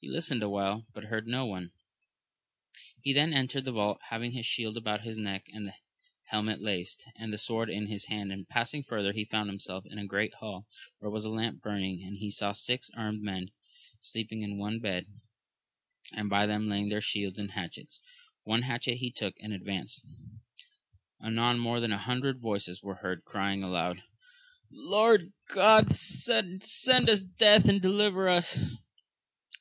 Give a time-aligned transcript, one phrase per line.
[0.00, 1.70] He listened awhile, but heard no more;
[3.02, 5.74] he then entered the vault, having his shield about his neck and the
[6.26, 9.98] helmet laced, and the sword in his hand; and passing further he found himself in
[9.98, 10.68] a great hall,
[11.00, 13.50] where was a lamp burning, and he saw six armed men
[14.00, 15.06] sleeping in one bed,
[16.12, 18.00] and by them lay their shields and hatchets.
[18.44, 20.00] One hatchet he took, and advanced.
[21.20, 24.04] Anon more than a hundred voices were heard crying aloud,
[24.70, 26.62] Lord God send
[27.10, 28.60] us death and deliver us!